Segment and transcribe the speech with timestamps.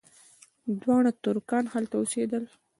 [0.81, 2.43] دواړه ترکان هلته اوسېدل.